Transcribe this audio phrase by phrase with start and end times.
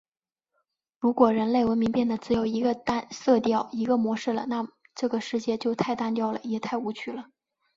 [0.99, 2.73] 如果人类文明变得只有一个
[3.11, 7.27] 色调、一个模式了，那这个世界就太单调了，也太无趣了！